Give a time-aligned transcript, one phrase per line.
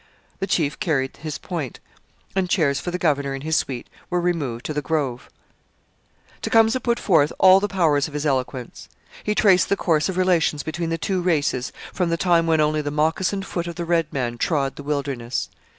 [0.39, 1.79] The chief carried his point,
[2.35, 5.29] and chairs for the governor and his suite were removed to the grove.
[6.41, 8.89] Tecumseh put forth all the powers of his eloquence.
[9.23, 12.81] He traced the course of relations between the two races from the time when only
[12.81, 15.49] the moccasined foot of the red man trod the wilderness.